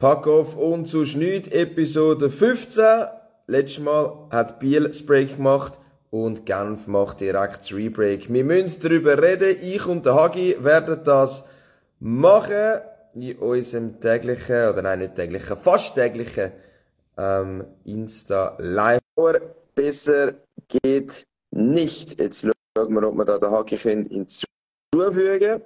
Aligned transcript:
Pack 0.00 0.26
auf 0.26 0.56
und 0.56 0.86
zu 0.86 1.04
Schneid, 1.04 1.52
Episode 1.52 2.30
15. 2.30 2.82
Letztes 3.48 3.80
Mal 3.80 4.28
hat 4.30 4.58
Biel 4.58 4.88
das 4.88 5.04
Break 5.04 5.36
gemacht 5.36 5.78
und 6.08 6.46
Genf 6.46 6.86
macht 6.86 7.20
direkt 7.20 7.60
das 7.60 7.72
Rebreak. 7.74 8.32
Wir 8.32 8.42
müssen 8.42 8.80
darüber 8.80 9.22
reden. 9.22 9.58
Ich 9.60 9.84
und 9.86 10.06
der 10.06 10.14
Hagi 10.14 10.56
werden 10.60 11.04
das 11.04 11.44
machen 11.98 12.80
in 13.12 13.36
unserem 13.40 14.00
täglichen, 14.00 14.70
oder 14.70 14.80
nein, 14.80 15.00
nicht 15.00 15.16
täglichen, 15.16 15.58
fast 15.58 15.94
täglichen 15.94 16.52
ähm, 17.18 17.66
Insta 17.84 18.56
Live. 18.58 19.00
Besser 19.74 20.32
geht 20.82 21.26
nicht. 21.50 22.18
Jetzt 22.18 22.46
schauen 22.74 22.94
wir, 22.94 23.06
ob 23.06 23.16
wir 23.16 23.26
da 23.26 23.36
den 23.36 23.50
Hagi 23.50 23.76
hinzufügen 23.76 24.48
können. 24.94 25.62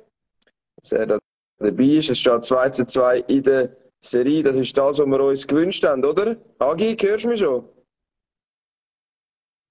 Dass 0.74 0.90
er 0.90 1.06
da 1.06 1.18
dabei 1.60 1.84
ist. 1.84 2.10
Es 2.10 2.18
steht 2.18 2.44
2 2.44 2.68
zu 2.70 2.84
2 2.84 3.18
in 3.28 3.42
der 3.44 3.70
Serie, 4.04 4.42
das 4.42 4.56
ist 4.56 4.76
das, 4.76 4.98
was 4.98 5.06
wir 5.06 5.20
uns 5.20 5.46
gewünscht 5.46 5.84
haben, 5.84 6.04
oder? 6.04 6.36
Agi, 6.58 6.96
hörst 7.00 7.24
du 7.24 7.28
mich 7.28 7.40
schon? 7.40 7.68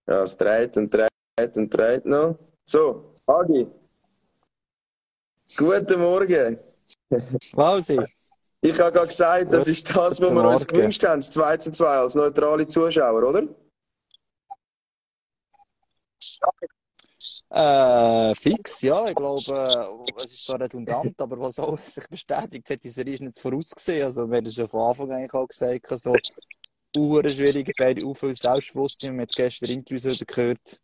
Ja, 0.07 0.23
es 0.23 0.35
dreht 0.35 0.75
und 0.77 0.93
dreht 0.93 1.55
und 1.55 1.69
dreht 1.69 2.05
noch. 2.05 2.38
So, 2.65 3.13
Agi. 3.27 3.67
Guten 5.55 5.99
Morgen. 5.99 6.59
Wausi. 7.53 7.99
Ich 8.61 8.79
habe 8.79 8.91
gerade 8.91 9.07
gesagt, 9.07 9.51
das 9.51 9.67
ist 9.67 9.89
das, 9.89 10.21
was 10.21 10.31
wir 10.31 10.49
uns 10.49 10.65
gewünscht 10.65 11.03
haben, 11.03 11.19
das 11.19 11.29
2 11.31 11.57
zu 11.57 11.71
2 11.71 11.85
als 11.85 12.15
neutrale 12.15 12.65
Zuschauer, 12.65 13.23
oder? 13.23 13.43
Äh, 17.53 18.34
fix, 18.34 18.81
ja. 18.81 19.05
Ich 19.05 19.13
glaube, 19.13 20.03
äh, 20.07 20.13
es 20.17 20.34
ist 20.34 20.45
zwar 20.45 20.59
redundant, 20.59 21.21
aber 21.21 21.39
was 21.39 21.59
auch 21.59 21.77
sich 21.80 22.07
bestätigt 22.07 22.67
hat, 22.70 22.84
die 22.84 22.89
Serie 22.89 23.13
ist 23.13 23.21
nicht 23.21 23.39
vorausgesehen. 23.39 24.03
Also, 24.05 24.27
wir 24.30 24.38
haben 24.38 24.49
schon 24.49 24.67
von 24.67 24.81
Anfang 24.89 25.11
an 25.11 25.17
eigentlich 25.17 25.34
auch 25.34 25.48
gesagt, 25.48 25.88
so, 25.99 26.16
uhr 26.97 27.30
schwierig, 27.30 27.72
beide 27.77 28.08
auf 28.08 28.19
viel 28.19 28.36
Selbstbewusstsein. 28.36 29.14
Wir 29.14 29.22
haben 29.22 29.27
gestern 29.36 29.69
Interviews 29.69 30.05
wieder 30.05 30.25
gehört. 30.25 30.80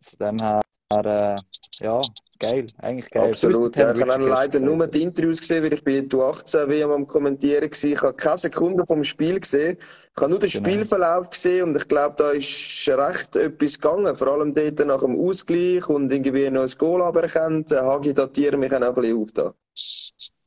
Von 0.00 0.18
dem 0.18 0.38
her, 0.40 0.62
äh, 0.90 1.36
ja, 1.80 2.00
geil, 2.38 2.66
eigentlich 2.78 3.10
geil. 3.10 3.28
Absolut, 3.28 3.76
ja, 3.76 3.92
ich 3.92 4.00
habe 4.00 4.26
leider 4.26 4.60
nur 4.60 4.86
die 4.86 5.02
Interviews 5.02 5.40
gesehen, 5.40 5.62
weil 5.62 5.74
ich 5.74 5.84
bei 5.84 6.00
der 6.00 6.20
18 6.20 6.68
WM 6.68 6.90
am 6.90 7.06
Kommentieren 7.06 7.70
war. 7.70 7.84
Ich 7.84 8.02
habe 8.02 8.14
keine 8.14 8.38
Sekunde 8.38 8.86
vom 8.86 9.04
Spiel 9.04 9.38
gesehen. 9.38 9.76
Ich 9.78 10.20
habe 10.20 10.30
nur 10.30 10.38
den 10.38 10.50
genau. 10.50 10.68
Spielverlauf 10.68 11.30
gesehen 11.30 11.68
und 11.68 11.76
ich 11.76 11.86
glaube, 11.88 12.14
da 12.16 12.30
ist 12.30 12.88
recht 12.88 13.36
etwas 13.36 13.74
gegangen. 13.74 14.16
Vor 14.16 14.28
allem 14.28 14.54
dort 14.54 14.78
nach 14.86 15.00
dem 15.00 15.18
Ausgleich 15.20 15.86
und 15.88 16.10
irgendwie 16.10 16.50
noch 16.50 16.62
ein 16.62 16.72
Goal 16.78 17.02
aberkannt. 17.02 17.70
Hagi 17.70 18.14
datieren 18.14 18.60
mich 18.60 18.72
auch 18.72 18.80
ein 18.80 18.94
bisschen 18.94 19.22
auf 19.22 19.32
da. 19.32 19.54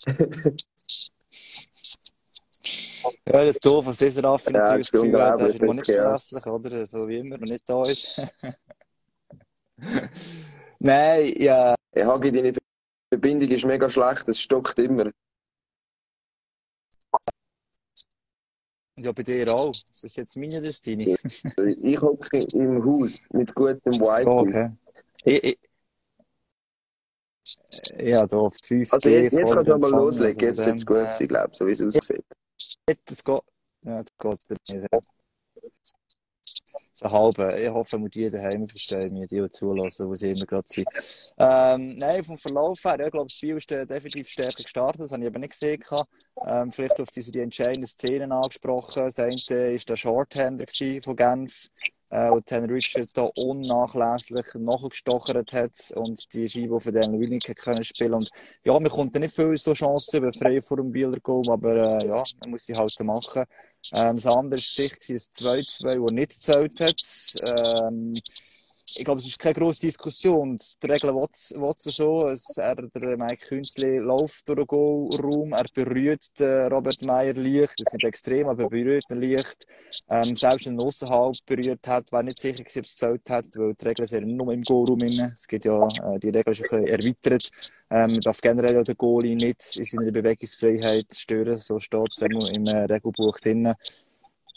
Ja, 3.27 3.45
das 3.45 3.55
ist 3.55 3.65
doof, 3.65 3.87
was 3.87 3.97
dieser 3.97 4.23
Raffi 4.23 4.51
natürlich 4.51 4.89
das 4.89 4.91
Gefühl 4.91 5.21
hat, 5.21 5.39
er 5.39 5.47
ist 5.47 5.59
immer 5.59 5.73
nicht 5.73 5.85
verlässlich, 5.85 6.45
oder? 6.45 6.85
So 6.85 7.07
wie 7.07 7.17
immer, 7.17 7.37
noch 7.37 7.47
nicht 7.47 7.67
da 7.67 7.81
ist. 7.81 8.21
Nein, 10.79 11.33
ja. 11.37 11.75
Ich 11.93 12.03
habe 12.03 12.31
deine 12.31 12.53
Verbindung 13.11 13.49
ist 13.49 13.65
mega 13.65 13.89
schlecht, 13.89 14.27
es 14.29 14.39
stockt 14.39 14.79
immer. 14.79 15.11
Ja, 18.97 19.11
bei 19.11 19.23
dir 19.23 19.53
auch. 19.53 19.71
Das 19.87 20.03
ist 20.03 20.17
jetzt 20.17 20.37
meine 20.37 20.61
Destiny. 20.61 21.15
ich 21.23 22.01
hocke 22.01 22.45
im 22.53 22.85
Haus 22.85 23.21
mit 23.33 23.53
gutem 23.55 23.93
Wi-Fi. 23.93 24.75
Ich, 25.23 25.43
ich, 25.43 25.59
ja, 27.97 28.25
da 28.25 28.37
auf 28.37 28.55
5G. 28.55 28.93
Also 28.93 29.09
jetzt, 29.09 29.33
jetzt 29.33 29.53
kannst 29.53 29.67
du 29.67 29.77
mal 29.77 29.91
loslegen, 29.91 30.39
jetzt 30.39 30.65
wird 30.65 30.77
es 30.77 30.85
gut 30.85 31.11
sein, 31.11 31.27
glaube 31.27 31.49
ich, 31.51 31.57
so 31.57 31.67
wie 31.67 31.71
es 31.71 31.81
aussieht. 31.81 32.25
Jetzt 32.87 33.25
geht, 33.25 33.41
ja, 33.83 33.99
jetzt 33.99 34.17
geht 34.17 34.39
es 34.43 34.73
nicht 34.73 34.87
so 37.01 37.11
halbe. 37.11 37.59
Ich 37.59 37.69
hoffe, 37.69 37.97
muss 37.97 38.11
die 38.11 38.29
daheim 38.29 38.67
verstehen, 38.67 39.13
mir 39.13 39.27
die 39.27 39.47
zulassen, 39.49 40.07
wo 40.07 40.15
sie 40.15 40.31
immer 40.31 40.45
gerade 40.45 40.67
sind. 40.67 40.87
Ähm, 41.37 41.95
nein, 41.97 42.23
vom 42.23 42.37
Verlauf 42.37 42.83
her, 42.83 42.97
ja, 42.99 43.05
ich 43.05 43.11
glaube, 43.11 43.27
das 43.27 43.37
Spiel 43.37 43.57
ist 43.57 43.69
definitiv 43.69 44.27
stärker 44.29 44.63
gestartet, 44.63 45.01
das 45.01 45.11
habe 45.11 45.23
ich 45.23 45.29
aber 45.29 45.39
nicht 45.39 45.51
gesehen. 45.51 45.79
Ähm, 46.45 46.71
vielleicht 46.71 46.99
auf 46.99 47.09
diese 47.09 47.31
die 47.31 47.39
entscheidenden 47.39 47.87
Szenen 47.87 48.31
angesprochen. 48.31 49.03
Das 49.03 49.19
eine 49.19 49.35
war 49.35 49.77
der 49.77 49.95
Shorthander 49.95 50.65
von 51.03 51.15
Genf, 51.15 51.67
äh, 52.11 52.29
wo 52.29 52.39
Tanner 52.41 52.69
Richard 52.69 53.09
da 53.15 53.29
unnachlässig 53.37 54.45
nachgestochert 54.59 55.53
hat 55.53 55.91
und 55.95 56.31
die 56.33 56.47
Scheibe 56.47 56.79
von 56.79 56.93
Dan 56.93 57.19
Willing 57.19 57.39
können 57.39 57.83
spielen. 57.83 58.13
Und 58.13 58.29
ja, 58.63 58.73
man 58.73 58.91
kommt 58.91 59.15
nicht 59.15 59.35
viel 59.35 59.57
so 59.57 59.73
Chancen 59.73 60.17
über 60.17 60.33
frei 60.33 60.61
vor 60.61 60.77
dem 60.77 60.91
Bieler 60.91 61.19
Goal, 61.21 61.43
aber 61.49 61.75
äh, 61.75 62.07
ja, 62.07 62.23
man 62.43 62.51
muss 62.51 62.65
sie 62.65 62.75
halt 62.75 62.99
machen. 62.99 63.45
Ähm, 63.95 64.15
das 64.17 64.25
andere 64.27 64.51
war 64.51 64.57
sicher 64.57 64.97
ein 65.09 65.17
2-2, 65.17 66.03
das 66.03 66.13
nicht 66.13 66.31
gezählt 66.31 66.79
hat. 66.81 67.81
Ähm, 67.81 68.13
ich 68.97 69.05
glaube, 69.05 69.19
es 69.19 69.27
ist 69.27 69.39
keine 69.39 69.53
grosse 69.53 69.81
Diskussion. 69.81 70.57
Die 70.81 70.87
Regel 70.87 71.13
will 71.13 71.73
so. 71.77 72.27
Es, 72.27 72.57
er, 72.57 72.75
der 72.75 73.17
Mike 73.17 73.45
Künzli 73.47 73.97
läuft 73.97 74.47
durch 74.47 74.57
den 74.57 74.67
Goalraum, 74.67 75.53
er 75.53 75.65
berührt 75.73 76.39
den 76.39 76.71
Robert 76.71 77.01
Meyer 77.03 77.33
leicht. 77.33 77.73
Das 77.79 77.87
ist 77.87 77.93
nicht 77.93 78.05
extrem, 78.05 78.47
aber 78.47 78.63
er 78.63 78.69
berührt 78.69 79.05
ihn 79.09 79.21
leicht. 79.21 79.65
Ähm, 80.09 80.35
selbst 80.35 80.65
wenn 80.65 80.79
er 80.79 80.85
außerhalb 80.85 81.35
berührt 81.45 81.87
hat, 81.87 82.11
war 82.11 82.23
nicht 82.23 82.39
sicher, 82.39 82.61
ob 82.61 82.67
es 82.67 82.73
gezählt 82.73 83.29
hat, 83.29 83.45
weil 83.55 83.73
die 83.73 83.85
Regeln 83.85 84.07
sind 84.07 84.27
nur 84.27 84.53
im 84.53 84.61
Goalraum 84.61 84.99
drin. 84.99 85.31
Es 85.33 85.47
gibt 85.47 85.65
ja, 85.65 85.87
äh, 85.87 86.19
die 86.19 86.29
Regel 86.29 86.51
ist 86.51 86.71
ein 86.73 86.83
bisschen 86.83 86.87
erweitert. 86.87 87.49
Ähm, 87.89 88.11
man 88.11 88.19
darf 88.21 88.41
generell 88.41 88.75
ja 88.75 88.83
den 88.83 88.97
Goalie 88.97 89.35
nicht 89.35 89.77
in 89.77 89.83
seiner 89.83 90.11
Bewegungsfreiheit 90.11 91.13
stören. 91.13 91.57
So 91.57 91.79
steht 91.79 92.09
es 92.11 92.21
im 92.21 92.65
äh, 92.65 92.85
Regelbuch 92.85 93.39
drin. 93.39 93.73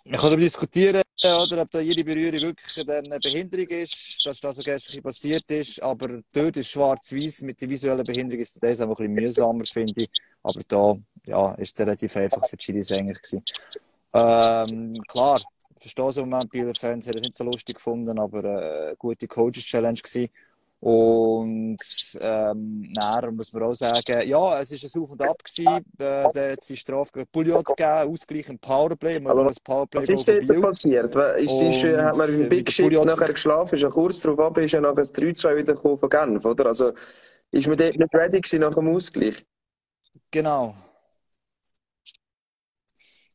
Man 0.06 0.20
kann 0.20 0.30
darüber 0.30 0.42
diskutieren, 0.42 1.02
oder, 1.22 1.62
ob 1.62 1.70
da 1.70 1.80
jede 1.80 2.04
Berührung 2.04 2.40
wirklich 2.40 2.88
eine 2.88 3.18
Behinderung 3.20 3.66
ist. 3.68 4.26
Das 4.26 4.34
ist 4.34 4.44
das, 4.44 4.56
was 4.56 4.64
gestern 4.64 5.02
passiert 5.02 5.50
ist. 5.50 5.82
Aber 5.82 6.20
dort 6.32 6.56
ist 6.58 6.70
schwarz-weiß. 6.70 7.42
Mit 7.42 7.60
der 7.60 7.70
visuellen 7.70 8.04
Behinderung 8.04 8.40
ist 8.40 8.62
das 8.62 8.80
ein 8.80 8.88
bisschen 8.88 9.12
mühsamer, 9.12 9.64
finde 9.64 10.02
ich. 10.02 10.10
Aber 10.42 10.60
da 10.68 10.96
ja, 11.26 11.54
ist 11.54 11.74
es 11.74 11.80
relativ 11.80 12.16
einfach 12.16 12.46
für 12.46 12.56
die 12.56 12.64
Chilis 12.64 12.92
eigentlich. 12.92 13.42
Ähm, 14.12 14.92
klar, 15.08 15.40
ich 15.74 15.80
verstehe 15.80 16.08
es 16.08 16.16
im 16.18 16.28
Moment, 16.28 16.52
die 16.52 16.60
Fans 16.78 17.06
haben 17.06 17.16
es 17.16 17.22
nicht 17.22 17.36
so 17.36 17.44
lustig 17.44 17.76
gefunden, 17.76 18.18
aber 18.18 18.38
eine 18.40 18.90
äh, 18.90 18.94
gute 18.98 19.26
Coaches-Challenge. 19.26 20.00
Und 20.84 21.78
ähm, 22.20 22.92
dann 22.92 23.36
muss 23.36 23.54
man 23.54 23.62
auch 23.62 23.72
sagen, 23.72 24.28
ja, 24.28 24.60
es 24.60 24.70
war 24.70 24.78
ein 24.82 25.02
Auf 25.02 25.10
und 25.12 25.22
Ab. 25.22 25.42
Gewesen. 25.42 25.66
Äh, 25.66 25.82
da 25.96 26.24
hat 26.50 26.58
es 26.58 26.78
Strafe 26.78 27.10
gegen 27.10 27.26
Pouliot 27.28 27.64
gegeben, 27.64 28.12
Ausgleich 28.12 28.50
im 28.50 28.58
Powerplay. 28.58 29.16
Aber 29.24 29.46
was, 29.46 29.58
Powerplay 29.60 30.02
was 30.02 30.10
ist 30.10 30.28
dort 30.28 30.60
passiert? 30.60 31.16
Ist, 31.38 31.62
ist, 31.62 31.84
äh, 31.84 31.96
hat 32.02 32.18
man 32.18 32.28
im 32.38 32.50
Big 32.50 32.70
Shift 32.70 33.02
nachher 33.02 33.32
geschlafen, 33.32 33.76
ist 33.76 33.80
ja 33.80 33.88
kurz 33.88 34.20
darauf 34.20 34.38
ab, 34.40 34.58
ist 34.58 34.72
ja 34.72 34.82
nachher 34.82 34.96
das 34.96 35.14
3-2 35.14 35.56
wieder 35.56 35.74
von 35.74 36.10
Genf, 36.10 36.44
oder? 36.44 36.66
Also 36.66 36.92
ist 37.50 37.66
man 37.66 37.78
dort 37.78 37.96
nicht 37.96 38.14
ready 38.14 38.42
gewesen 38.42 38.60
nach 38.60 38.74
dem 38.74 38.94
Ausgleich? 38.94 39.42
Genau. 40.30 40.74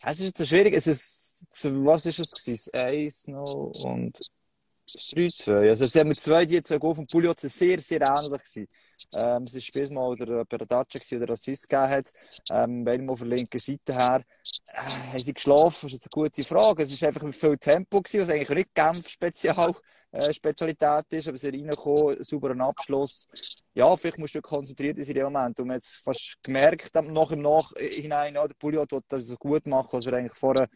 Es 0.06 0.20
ist 0.20 0.38
so 0.38 0.46
schwierig. 0.46 0.76
Es 0.76 0.86
ist, 0.86 1.48
was 1.64 2.06
ist 2.06 2.20
es 2.20 2.32
gewesen? 2.32 2.74
1 2.76 3.28
noch 3.28 3.72
und 3.86 4.20
3-2. 4.96 5.70
Also, 5.70 5.84
es 5.86 5.96
haben 5.96 6.14
zwei, 6.16 6.46
die 6.46 6.62
zwei 6.62 6.78
Goal 6.78 6.96
von 6.96 7.06
Pouliot 7.08 7.40
sehr, 7.40 7.80
sehr 7.80 8.02
ähnlich 8.02 8.44
gewesen. 8.44 8.68
Ähm, 9.18 9.44
es 9.44 9.54
war 9.54 9.62
Spiel 9.62 9.90
mal 9.92 10.16
der 10.16 10.46
Peradaccia, 10.46 11.20
der 11.20 11.30
Assist 11.30 11.70
gegeben 11.70 11.90
hat. 11.90 12.12
Ähm, 12.52 12.84
beide 12.84 13.04
mal 13.04 13.16
von 13.16 13.30
der 13.30 13.38
linken 13.38 13.60
Seite 13.60 13.94
her. 13.94 14.24
Äh, 14.74 14.82
haben 14.82 15.20
sie 15.20 15.34
geschlafen? 15.34 15.90
Das 15.90 15.94
ist 15.94 16.10
eine 16.14 16.24
gute 16.24 16.44
Frage. 16.44 16.84
Es 16.84 17.02
war 17.02 17.08
einfach 17.08 17.24
mit 17.24 17.36
viel 17.36 17.58
Tempo 17.58 18.02
gewesen, 18.02 18.22
was 18.22 18.30
eigentlich 18.30 18.50
nicht 18.50 18.76
Genf-Spezial, 18.76 19.74
äh, 20.12 20.34
Spezialität 20.34 21.06
ist, 21.12 21.28
aber 21.28 21.38
sie 21.38 21.50
reingekommen, 21.50 22.24
sauberen 22.24 22.62
Abschluss. 22.62 23.28
Ja, 23.76 23.96
vielleicht 23.96 24.18
musst 24.18 24.36
du 24.36 24.42
konzentriert 24.42 24.98
sein 24.98 25.08
in 25.08 25.14
dem 25.14 25.24
Moment. 25.32 25.60
Und 25.60 25.68
man 25.68 25.78
hat 25.78 25.86
fast 25.86 26.38
gemerkt, 26.44 26.94
nach 26.96 27.32
im 27.32 27.42
Nachhinein, 27.42 28.36
ja, 28.36 28.48
der 28.48 28.56
Pouliot 28.56 28.92
wollte 28.92 29.08
das 29.10 29.28
so 29.28 29.36
gut 29.38 29.66
machen, 29.66 29.90
was 29.92 30.06
er 30.06 30.14
eigentlich 30.14 30.38
vorher 30.38 30.68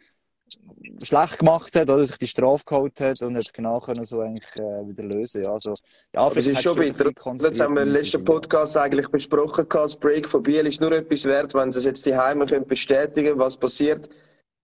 schlecht 1.04 1.40
gemacht 1.40 1.76
hat 1.76 1.90
oder 1.90 2.06
sich 2.06 2.18
die 2.18 2.28
Strafe 2.28 2.64
geholt 2.66 3.00
hat 3.00 3.22
und 3.22 3.36
jetzt 3.36 3.54
genau 3.54 3.80
können 3.80 4.04
so 4.04 4.22
eigentlich 4.22 4.50
äh, 4.60 4.88
wieder 4.88 5.04
lösen. 5.04 5.44
Ja, 5.44 5.52
also, 5.52 5.74
ja, 6.14 6.28
es 6.28 6.48
ist 6.48 6.62
schon 6.62 6.78
bitter. 6.78 7.12
Das 7.14 7.60
haben 7.60 7.76
wir 7.76 7.84
im 7.84 7.90
letzten 7.90 8.24
Podcast 8.24 8.78
eigentlich 8.78 9.08
besprochen. 9.08 9.66
Das 9.70 9.96
Break 9.96 10.28
von 10.28 10.44
Biel 10.44 10.68
ist 10.68 10.82
nur 10.82 10.92
etwas 10.92 11.26
wert, 11.26 11.54
wenn 11.54 11.72
sie 11.72 11.80
es 11.80 11.86
jetzt 11.86 12.06
die 12.06 12.16
Heime 12.16 12.46
bestätigen 12.46 13.28
können, 13.28 13.40
was 13.40 13.58
passiert. 13.58 14.10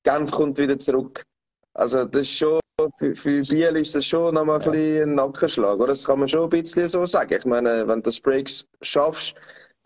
Genf 0.04 0.32
kommt 0.32 0.58
wieder 0.58 0.78
zurück. 0.80 1.24
Also 1.74 2.06
das 2.06 2.22
ist 2.22 2.38
schon, 2.38 2.60
für, 2.98 3.14
für 3.14 3.42
Biel 3.44 3.76
ist 3.78 3.96
das 3.96 4.06
schon 4.06 4.34
nochmal 4.34 4.62
ja. 4.62 4.72
ein, 4.72 5.10
ein 5.10 5.16
Nackenschlag. 5.16 5.78
Oder? 5.78 5.88
Das 5.88 6.06
kann 6.06 6.20
man 6.20 6.30
schon 6.30 6.44
ein 6.44 6.50
bisschen 6.50 6.88
so 6.88 7.06
sagen. 7.06 7.36
Ich 7.38 7.46
meine, 7.46 7.88
wenn 7.88 8.00
du 8.00 8.04
das 8.04 8.20
Breaks 8.20 8.66
schaffst, 8.82 9.36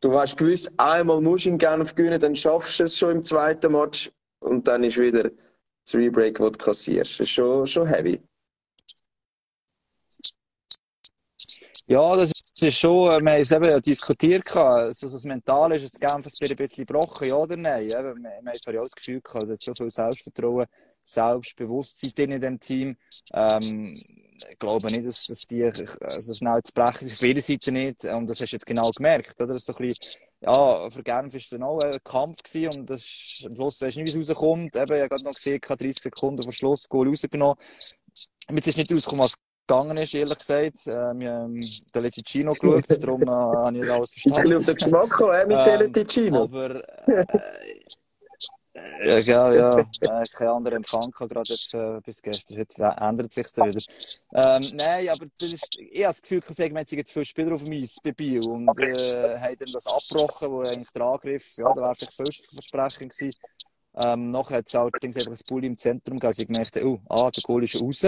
du 0.02 0.18
hast 0.18 0.38
gewusst, 0.38 0.72
einmal 0.78 1.22
musst 1.22 1.46
du 1.46 1.50
in 1.50 1.58
Genf 1.58 1.96
gewinnen, 1.96 2.20
dann 2.20 2.36
schaffst 2.36 2.80
du 2.80 2.84
es 2.84 2.98
schon 2.98 3.12
im 3.12 3.24
zweiten 3.24 3.72
Match 3.72 4.12
und 4.42 4.68
dann 4.68 4.84
ist 4.84 4.98
wieder 4.98 5.30
das 5.86 5.96
Rebreak, 5.96 6.38
das 6.38 6.52
du 6.52 6.58
kassierst. 6.58 7.20
Das 7.20 7.28
ist 7.28 7.30
schon, 7.30 7.68
schon 7.68 7.88
heavy. 7.88 8.22
Ja, 11.86 12.16
das 12.16 12.32
ist 12.62 12.78
schon, 12.78 13.24
wir 13.26 13.32
haben 13.32 13.42
es 13.42 13.52
eben 13.52 13.82
diskutiert, 13.82 14.48
so, 14.48 14.92
so 14.92 15.18
das 15.18 15.26
Mental 15.26 15.74
ist, 15.74 15.84
das 15.84 16.00
Genf 16.00 16.26
ein 16.26 16.56
bisschen 16.56 16.86
gebrochen, 16.86 17.28
ja 17.28 17.36
oder 17.36 17.58
nein? 17.58 17.88
Wir, 17.88 17.98
haben 17.98 18.24
ja 18.24 18.80
auch 18.80 18.84
das 18.86 18.96
Gefühl 18.96 19.20
gehabt, 19.22 19.44
es 19.44 19.50
hat 19.50 19.62
so 19.62 19.74
viel 19.74 19.90
Selbstvertrauen, 19.90 20.66
Selbstbewusstsein 21.04 22.32
in 22.32 22.40
dem 22.40 22.60
Team. 22.60 22.96
Ähm, 23.34 23.94
ich 24.50 24.60
glaube 24.60 24.88
nicht, 24.88 25.06
dass, 25.06 25.26
dass 25.28 25.42
die 25.42 25.64
also 25.66 26.34
schnell 26.34 26.62
zu 26.64 26.72
brechen 26.74 27.08
ist, 27.08 27.14
auf 27.16 27.28
jeder 27.28 27.42
Seite 27.42 27.72
nicht. 27.72 28.06
Und 28.06 28.30
das 28.30 28.40
hast 28.40 28.52
du 28.52 28.56
jetzt 28.56 28.66
genau 28.66 28.90
gemerkt, 28.92 29.40
oder? 29.42 29.54
Das 29.54 29.64
ist 29.64 29.66
so 29.66 29.74
ein 29.76 29.88
bisschen, 29.90 30.22
ja, 30.46 30.90
für 30.90 31.04
Genf 31.04 31.34
war 31.34 31.42
dann 31.52 31.64
auch 31.64 31.80
ein 31.80 31.92
Kampf 32.04 32.44
gewesen 32.44 32.82
und 32.82 32.90
das 32.90 33.44
am 33.46 33.56
Schluss 33.56 33.82
weisst 33.82 33.98
du 33.98 34.02
nicht, 34.02 34.16
wie 34.16 34.20
es 34.20 34.30
rauskommt. 34.30 34.76
Eben, 34.76 34.94
ich 34.94 35.00
habe 35.00 35.10
gerade 35.10 35.24
noch 35.24 35.34
gesehen, 35.34 35.60
30 35.62 36.04
Sekunden 36.04 36.44
vor 36.44 36.52
Schluss, 36.52 36.90
Goal 36.90 37.08
rausgenommen. 37.08 37.56
Jetzt 38.52 38.68
ist 38.68 38.78
nicht 38.78 38.94
rausgekommen, 38.94 39.24
was 39.24 39.36
gegangen 39.66 39.98
ist, 39.98 40.14
ehrlich 40.14 40.38
gesagt. 40.38 40.88
Äh, 40.88 41.20
wir 41.20 41.34
haben 41.34 41.60
Teleticino 41.94 42.54
geschaut, 42.54 43.04
darum 43.04 43.24
äh, 43.24 43.28
habe 43.28 43.78
ich 43.78 43.90
alles 43.90 44.12
verstanden. 44.22 44.40
Ist 44.40 44.52
ein 44.52 44.58
auf 44.58 44.66
den 44.66 44.76
Geschmack 44.76 45.10
gekommen, 45.10 45.34
äh, 45.34 45.46
mit 45.46 45.58
ähm, 45.58 45.64
Teleticino. 45.64 46.44
Aber, 46.44 46.76
äh, 47.08 47.26
ja, 49.04 49.18
ja, 49.20 49.54
ja. 49.54 49.78
Äh, 50.02 50.24
kein 50.34 50.48
anderer 50.48 50.76
Empfang 50.76 51.12
gerade 51.12 51.42
jetzt 51.46 51.74
äh, 51.74 52.00
bis 52.04 52.22
gestern. 52.22 52.58
Heute 52.58 52.96
ändert 53.00 53.32
sich 53.32 53.48
dann 53.54 53.70
wieder. 53.70 53.82
Ähm, 54.34 54.78
nein, 54.78 55.10
aber 55.10 55.26
das 55.40 55.54
ist, 55.54 55.68
ich 55.78 56.04
habe 56.04 56.14
das 56.14 56.22
Gefühl, 56.22 56.42
dass 56.42 56.58
wir 56.58 56.68
jetzt 56.68 56.90
zu 56.90 57.14
viele 57.14 57.26
Spieler 57.26 57.54
auf 57.54 57.64
dem 57.64 57.74
Eis 57.74 57.98
bei 58.04 58.12
Bio 58.12 58.42
und 58.42 58.68
äh, 58.80 59.38
haben 59.38 59.58
dann 59.60 59.72
das 59.72 59.86
abgebrochen, 59.88 60.50
wo 60.50 60.62
eigentlich 60.62 60.92
der 60.92 61.04
Angriff, 61.04 61.58
ja, 61.58 61.72
da 61.74 61.82
wäre 61.82 61.96
vielleicht 61.96 62.46
Versprechen 62.46 63.10
gewesen. 63.10 63.32
Ähm, 63.96 64.32
nachher 64.32 64.58
hat 64.58 64.68
es 64.68 64.76
allerdings 64.76 65.18
einfach 65.18 65.32
ein 65.32 65.40
Bulli 65.48 65.68
im 65.68 65.78
Zentrum 65.78 66.20
gegeben. 66.20 66.34
Sie 66.34 66.48
gemerkt, 66.48 66.84
oh, 66.84 67.00
ah, 67.10 67.30
der 67.30 67.44
Goal 67.44 67.64
ist 67.64 67.80
raus. 67.80 68.04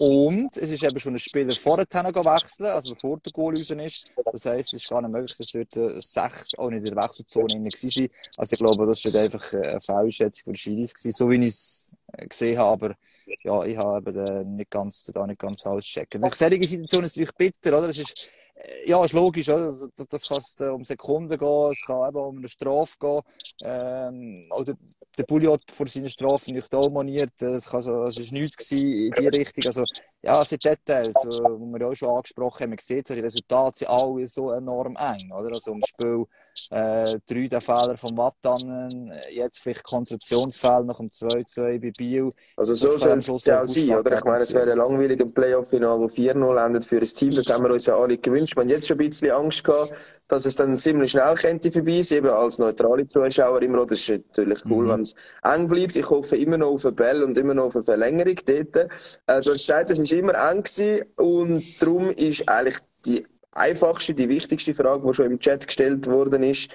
Und 0.00 0.56
es 0.56 0.70
ist 0.70 0.82
eben 0.82 0.98
schon 0.98 1.14
ein 1.14 1.18
Spieler 1.18 1.52
vorher 1.52 1.86
wechseln, 1.86 2.66
also 2.66 2.94
bevor 2.94 3.18
der 3.18 3.32
Goal 3.32 3.54
raus 3.54 3.70
ist. 3.70 4.12
Das 4.32 4.46
heisst, 4.46 4.74
es 4.74 4.82
ist 4.82 4.88
gar 4.88 5.00
nicht 5.02 5.12
möglich, 5.12 5.36
dass 5.36 5.46
dort 5.46 5.76
äh, 5.76 6.00
sechs 6.00 6.58
auch 6.58 6.70
nicht 6.70 6.86
in 6.86 6.94
der 6.94 7.04
Wechselzone 7.04 7.54
waren. 7.54 8.08
Also 8.38 8.52
ich 8.52 8.58
glaube, 8.58 8.86
das 8.86 9.04
war 9.04 9.20
einfach 9.20 9.52
äh, 9.52 9.68
eine 9.68 9.80
Fehlschätzung 9.80 10.44
von 10.44 10.52
der 10.52 10.58
Schiris 10.58 10.94
so 10.96 11.30
wie 11.30 11.36
ich 11.36 11.50
es 11.50 11.88
äh, 12.12 12.26
gesehen 12.26 12.58
habe. 12.58 12.86
Aber 12.86 12.94
ja, 13.42 13.64
ich 13.64 13.76
habe 13.76 14.10
eben 14.10 14.56
nicht 14.56 14.70
ganz, 14.70 15.04
da 15.04 15.26
nicht 15.26 15.40
ganz 15.40 15.64
alles 15.64 15.84
checken. 15.84 16.22
Die 16.22 16.66
Situation 16.66 17.04
ist 17.04 17.16
natürlich 17.16 17.34
bitter, 17.36 17.78
oder? 17.78 17.88
Es 17.88 17.98
ist, 17.98 18.30
ja, 18.84 19.04
ist 19.04 19.12
logisch, 19.12 19.48
oder? 19.48 19.66
Das, 19.66 19.88
das 20.08 20.28
kann 20.28 20.70
um 20.70 20.82
Sekunden 20.82 21.38
gehen, 21.38 21.70
es 21.70 21.82
kann 21.86 22.08
eben 22.08 22.18
um 22.18 22.38
eine 22.38 22.48
Strafe 22.48 22.96
gehen. 22.98 23.20
Ähm, 23.62 24.50
oder 24.50 24.74
der 25.18 25.24
Bulli 25.24 25.46
hat 25.46 25.62
vor 25.70 25.88
seiner 25.88 26.08
Strafe 26.08 26.52
nicht 26.52 26.74
auch 26.74 26.88
moniert. 26.88 27.40
Es 27.42 27.72
war 27.72 27.82
so, 27.82 28.04
nichts 28.32 28.70
in 28.72 29.10
die 29.10 29.28
Richtung. 29.28 29.64
Also, 29.66 29.84
ja, 30.22 30.40
es 30.40 30.48
sind 30.50 30.64
Details, 30.64 31.14
die 31.22 31.40
wir 31.40 31.88
auch 31.88 31.94
schon 31.94 32.10
angesprochen 32.10 32.62
haben. 32.62 32.70
Man 32.70 32.78
sieht, 32.80 33.06
so, 33.06 33.14
die 33.14 33.20
Resultate 33.20 33.78
sind 33.78 33.88
alle 33.88 34.26
so 34.28 34.50
enorm 34.52 34.96
eng. 34.96 35.32
Oder? 35.32 35.48
Also 35.54 35.72
im 35.72 35.80
Spiel 35.86 36.24
äh, 36.70 37.18
drei 37.26 37.48
der 37.48 37.60
Fehler 37.60 37.96
von 37.96 38.16
Wattanen, 38.16 39.12
jetzt 39.30 39.60
vielleicht 39.60 39.82
Konzentrationsfehler 39.82 40.84
nach 40.84 40.98
dem 40.98 41.08
2-2 41.08 41.80
bei 41.80 41.90
Biel. 41.96 42.32
Also 42.56 42.74
so 42.74 42.96
soll 42.96 43.18
es 43.18 43.44
ja 43.44 43.62
auch 43.62 43.66
sein, 43.66 43.90
oder? 43.90 44.16
Ich 44.16 44.24
meine, 44.24 44.42
es 44.42 44.54
wäre 44.54 44.72
ein 44.72 44.78
langweiliges 44.78 45.32
Playoff-Final, 45.32 46.00
das 46.02 46.16
4-0 46.16 46.66
endet 46.66 46.84
für 46.84 46.98
ein 46.98 47.04
Team. 47.04 47.30
Das 47.30 47.50
haben 47.50 47.64
wir 47.64 47.72
uns 47.72 47.86
ja 47.86 47.96
alle 47.96 48.18
gewünscht. 48.18 48.56
Man 48.56 48.66
hat 48.66 48.72
jetzt 48.72 48.88
schon 48.88 48.98
ein 49.00 49.08
bisschen 49.08 49.30
Angst 49.30 49.64
gehabt, 49.64 49.92
dass 50.28 50.46
es 50.46 50.54
dann 50.54 50.78
ziemlich 50.78 51.10
schnell 51.10 51.34
könnte 51.34 51.72
vorbei 51.72 52.02
sein, 52.02 52.18
eben 52.18 52.28
als 52.28 52.58
neutrale 52.58 53.06
Zuschauer 53.06 53.62
immer. 53.62 53.84
Das 53.86 54.00
ist 54.00 54.08
natürlich 54.08 54.64
cool, 54.66 54.84
mhm. 54.84 54.90
wenn 54.90 54.99
es 55.00 55.14
eng 55.42 55.66
bleibt. 55.68 55.96
Ich 55.96 56.08
hoffe 56.08 56.36
immer 56.36 56.58
noch 56.58 56.70
auf 56.72 56.84
eine 56.84 56.92
Bell 56.92 57.22
und 57.22 57.36
immer 57.38 57.54
noch 57.54 57.66
auf 57.66 57.76
eine 57.76 57.84
Verlängerung 57.84 58.36
dort. 58.46 58.76
Äh, 58.76 58.88
du 59.26 59.34
hast 59.34 59.46
gesagt, 59.46 59.90
es 59.90 59.98
ist 59.98 60.12
immer 60.12 60.34
eng 60.34 60.62
gewesen 60.62 61.04
und 61.16 61.82
darum 61.82 62.10
ist 62.10 62.48
eigentlich 62.48 62.78
die 63.04 63.26
einfachste, 63.52 64.14
die 64.14 64.28
wichtigste 64.28 64.74
Frage, 64.74 65.06
die 65.06 65.14
schon 65.14 65.26
im 65.26 65.38
Chat 65.38 65.66
gestellt 65.66 66.06
worden 66.06 66.42
ist, 66.42 66.70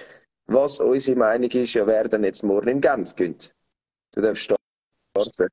was 0.46 0.80
unsere 0.80 1.18
Meinung 1.18 1.50
ist, 1.50 1.74
ja, 1.74 1.86
wer 1.86 2.08
dann 2.08 2.24
jetzt 2.24 2.42
morgen 2.42 2.68
in 2.68 2.80
Genf 2.80 3.14
gönnt. 3.16 3.54
Du 4.14 4.20
darfst 4.20 4.42
starten. 4.42 5.48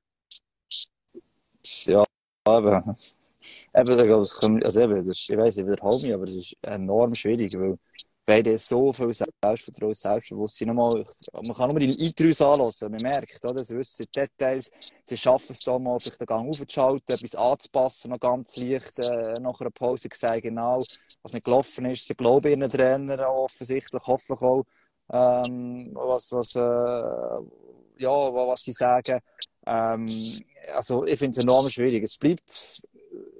Ja, 1.86 2.04
aber 2.44 2.96
eben, 3.74 4.64
also 4.64 4.80
eben, 4.80 5.06
das 5.06 5.28
ich 5.28 5.36
weiß, 5.36 5.56
ich 5.56 5.66
wiederhole 5.66 5.96
mich, 5.96 6.14
aber 6.14 6.24
es 6.24 6.34
ist 6.34 6.56
enorm 6.62 7.14
schwierig, 7.14 7.58
weil 7.58 7.78
beide 8.26 8.56
so 8.58 8.92
viel 8.92 9.12
Selbstvertrauen, 9.12 9.94
Selbstbewusstsein. 9.94 10.68
Nochmal, 10.68 11.04
man 11.32 11.56
kann 11.56 11.70
nur 11.70 11.78
die 11.78 11.98
Eintrüs 11.98 12.40
anlassen. 12.40 12.90
Man 12.90 13.00
merkt, 13.02 13.44
oder? 13.44 13.62
Sie 13.62 13.76
wissen 13.76 14.06
Details. 14.14 14.70
Sie 15.04 15.16
schaffen 15.16 15.52
es 15.52 15.60
da 15.60 15.78
mal, 15.78 16.00
sich 16.00 16.16
den 16.16 16.26
Gang 16.26 16.48
aufzuschalten, 16.48 17.14
etwas 17.14 17.34
anzupassen, 17.34 18.10
noch 18.10 18.20
ganz 18.20 18.56
leicht, 18.56 18.98
äh, 18.98 19.40
nach 19.40 19.60
einer 19.60 19.70
Pause 19.70 20.08
gesagt, 20.08 20.42
genau, 20.42 20.82
was 21.22 21.32
nicht 21.32 21.44
gelaufen 21.44 21.86
ist. 21.86 22.06
Sie 22.06 22.14
glauben 22.14 22.60
ihren 22.60 22.70
Trainer 22.70 23.28
offensichtlich, 23.28 24.02
hoffentlich 24.06 24.42
auch, 24.42 24.64
ähm, 25.12 25.90
was, 25.94 26.32
was, 26.32 26.54
äh, 26.54 28.00
ja, 28.02 28.10
was 28.10 28.60
sie 28.60 28.72
sagen. 28.72 29.20
Ähm, 29.66 30.06
also, 30.74 31.04
ich 31.04 31.18
finde 31.18 31.38
es 31.38 31.44
enorm 31.44 31.68
schwierig. 31.68 32.02
Es 32.02 32.18
bleibt 32.18 32.82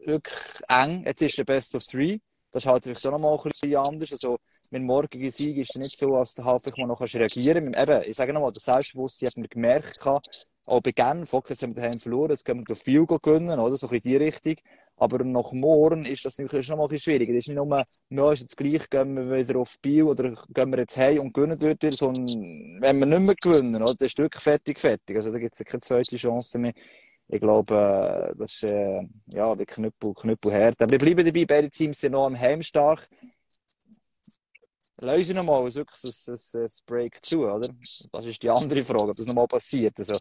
wirklich 0.05 0.61
eng. 0.69 1.05
Jetzt 1.05 1.23
ist 1.23 1.39
der 1.39 1.45
Best 1.45 1.75
of 1.75 1.85
Three. 1.85 2.19
Das 2.51 2.65
ist 2.65 2.71
halt 2.71 2.85
vielleicht 2.85 3.07
auch 3.07 3.13
nochmal 3.13 3.37
ein 3.37 3.43
bisschen 3.43 3.77
anders. 3.77 4.13
Also, 4.13 4.39
mein 4.75 4.85
morgiger 4.85 5.31
Sieg 5.31 5.57
ist 5.57 5.77
nicht 5.77 5.97
so, 5.97 6.17
als 6.17 6.35
der 6.35 6.45
Hafen 6.45 6.73
mal 6.77 6.87
noch 6.87 7.01
reagieren 7.01 7.73
kann. 7.73 7.83
Eben, 7.83 8.11
ich 8.11 8.17
sage 8.17 8.33
nochmal, 8.33 8.51
das 8.53 8.65
Selbstbewusstsein 8.65 9.29
hat 9.29 9.37
man 9.37 9.47
gemerkt, 9.49 10.05
auch 10.67 10.81
bei 10.81 10.91
Genf, 10.91 11.33
jetzt 11.49 11.63
haben 11.63 11.77
wir 11.77 11.83
daheim 11.83 11.99
verloren, 11.99 12.31
jetzt 12.31 12.45
können 12.45 12.65
wir 12.67 12.73
auf 12.73 12.83
Biel 12.83 13.07
gewinnen, 13.07 13.59
oder? 13.59 13.77
So 13.77 13.87
in 13.87 14.01
die 14.01 14.17
Richtung. 14.17 14.57
Aber 14.97 15.25
nach 15.25 15.53
morgen 15.53 16.05
ist 16.05 16.25
das 16.25 16.39
natürlich 16.39 16.69
noch 16.69 16.77
mal 16.77 16.85
ein 16.85 16.89
bisschen 16.89 17.13
schwieriger. 17.13 17.33
Es 17.33 17.41
ist 17.41 17.49
nicht 17.49 17.57
nur, 17.57 17.85
wir 18.09 18.33
ist 18.33 18.41
jetzt 18.41 18.57
gleich, 18.57 18.89
gehen 18.91 19.17
wir 19.17 19.31
wieder 19.31 19.59
auf 19.59 19.77
Biel 19.81 20.05
oder 20.05 20.35
gehen 20.53 20.71
wir 20.71 20.79
jetzt 20.79 20.97
heim 20.97 21.21
und 21.21 21.35
gewinnen 21.35 21.59
dort 21.59 21.83
wieder, 21.83 21.93
sondern 21.93 22.27
wenn 22.81 22.99
wir 22.99 23.07
nicht 23.07 23.27
mehr 23.27 23.35
gewinnen, 23.41 23.83
oder? 23.83 23.95
Das 23.95 24.09
ist 24.09 24.19
wirklich 24.19 24.43
fertig, 24.43 24.81
fertig. 24.81 25.17
Also 25.17 25.31
da 25.33 25.39
gibt 25.39 25.55
es 25.55 25.65
keine 25.65 25.81
zweite 25.81 26.17
Chance 26.17 26.59
mehr. 26.59 26.73
Ich 27.29 27.41
glaube, 27.41 27.75
äh, 27.75 28.37
das 28.37 28.55
ist 28.55 28.71
äh, 28.71 29.03
ja, 29.29 29.59
wie 29.59 29.65
Knüppel, 29.65 30.15
Knüppel 30.15 30.53
hart. 30.53 30.83
Aber 30.83 30.93
ich 30.93 30.99
bleibe 30.99 31.25
dabei, 31.25 31.45
beide 31.45 31.71
Teams 31.71 31.99
sind 32.01 32.13
noch 32.13 32.27
am 32.27 32.39
heimstark. 32.39 33.09
Lösen 35.01 35.37
nochmal 35.37 35.63
wirklich 35.75 36.05
ein, 36.05 36.35
ein, 36.35 36.63
ein 36.63 36.71
Break 36.87 37.25
zu, 37.25 37.41
oder? 37.47 37.69
Das 38.13 38.27
ist 38.27 38.43
die 38.43 38.51
andere 38.51 38.83
Frage, 38.83 39.11
ob 39.11 39.17
das 39.17 39.27
nochmal 39.27 39.49
passiert. 39.49 39.99
Also, 39.99 40.15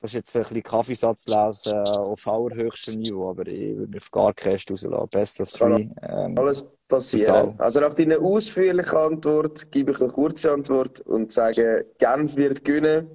das 0.00 0.10
ist 0.10 0.14
jetzt 0.14 0.36
ein 0.36 0.42
bisschen 0.42 0.62
Kaffeesatz 0.62 1.26
lesen 1.26 1.72
äh, 1.72 1.98
auf 1.98 2.26
allerhöchstem 2.26 3.00
Niveau, 3.00 3.30
aber 3.30 3.46
ich 3.46 3.76
würde 3.76 3.92
mich 3.92 4.02
auf 4.02 4.10
gar 4.10 4.32
keinen 4.32 4.58
rauslassen. 4.70 5.08
Best 5.10 5.40
of 5.40 5.50
three. 5.50 5.88
Ähm, 6.02 6.38
Alles 6.38 6.64
passieren. 6.88 7.52
Total. 7.52 7.54
Also 7.58 7.80
nach 7.80 7.94
deiner 7.94 8.20
ausführlichen 8.20 8.96
Antwort 8.96 9.70
gebe 9.72 9.90
ich 9.92 10.00
eine 10.00 10.10
kurze 10.10 10.52
Antwort 10.52 11.00
und 11.00 11.32
sage, 11.32 11.86
Genf 11.98 12.36
wird 12.36 12.64
gewinnen, 12.64 13.10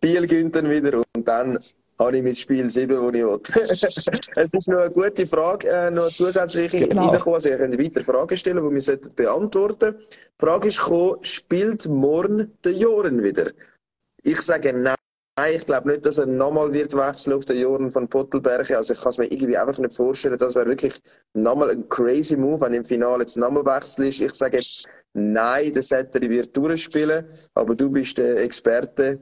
Biel 0.00 0.26
gewinnt 0.26 0.54
dann 0.54 0.68
wieder 0.68 0.98
und 0.98 1.26
dann 1.26 1.58
habe 1.98 2.16
ich 2.16 2.22
mein 2.22 2.34
Spiel 2.34 2.68
7, 2.68 2.88
das 2.88 3.14
ich 3.14 3.24
will. 3.24 3.62
es 3.70 4.52
ist 4.52 4.68
noch 4.68 4.78
eine 4.78 4.90
gute 4.90 5.26
Frage, 5.26 5.68
äh, 5.68 5.90
noch 5.90 6.08
zusätzliche 6.08 6.88
genau. 6.88 7.06
reingekommen. 7.06 7.34
Also, 7.34 7.48
ihr 7.48 7.58
könnt 7.58 7.78
weitere 7.78 8.04
Fragen 8.04 8.36
stellen, 8.36 8.56
die 8.56 8.86
wir 8.86 8.98
beantworten 9.16 9.76
sollten. 9.80 9.98
Die 10.00 10.44
Frage 10.44 10.68
ist 10.68 10.78
gekommen, 10.78 11.18
spielt 11.22 11.86
morgen 11.86 12.52
der 12.64 12.72
Joren 12.72 13.22
wieder? 13.22 13.50
Ich 14.22 14.40
sage 14.40 14.72
nein. 14.72 14.94
Nein, 15.36 15.56
ich 15.56 15.66
glaube 15.66 15.88
nicht, 15.88 16.06
dass 16.06 16.18
er 16.18 16.26
nochmal 16.26 16.72
wird 16.72 16.94
wechseln 16.94 17.32
auf 17.32 17.44
den 17.44 17.58
Joren 17.58 17.90
von 17.90 18.06
Pottelberg. 18.06 18.70
Also 18.70 18.94
ich 18.94 19.00
kann 19.00 19.10
es 19.10 19.18
mir 19.18 19.26
irgendwie 19.26 19.56
einfach 19.56 19.76
nicht 19.80 19.92
vorstellen. 19.92 20.38
Das 20.38 20.54
wäre 20.54 20.66
wirklich 20.66 21.00
nochmal 21.32 21.70
ein 21.70 21.88
crazy 21.88 22.36
Move, 22.36 22.60
wenn 22.60 22.72
im 22.72 22.84
Finale 22.84 23.22
jetzt 23.22 23.36
nochmal 23.36 23.64
Wechsel 23.66 24.06
ist. 24.06 24.20
Ich 24.20 24.32
sage 24.32 24.58
jetzt 24.58 24.86
nein, 25.12 25.72
der 25.72 25.82
Setteri 25.82 26.30
wird 26.30 26.56
durchspielen. 26.56 27.26
Aber 27.54 27.74
du 27.74 27.90
bist 27.90 28.16
der 28.16 28.36
Experte. 28.44 29.20